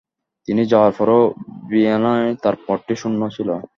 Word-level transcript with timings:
তিনি 0.47 0.61
যাওয়ার 0.71 0.93
পরও 0.97 1.19
ভিয়েনায় 1.69 2.29
তার 2.43 2.55
পদটি 2.65 2.93
শূন্যই 3.01 3.31
ছিল। 3.37 3.49